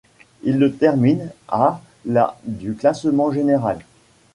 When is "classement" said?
2.73-3.31